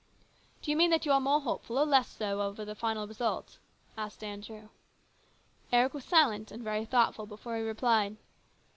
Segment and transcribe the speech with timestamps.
[0.63, 3.59] "Do you mean that you are more hopeful or less so over the final result?"
[3.97, 4.69] asked Andrew.
[5.71, 8.17] Eric was silent and very thoughtful before he replied.